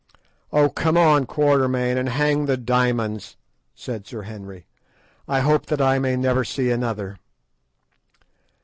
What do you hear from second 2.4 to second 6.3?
the diamonds!" said Sir Henry. "I hope that I may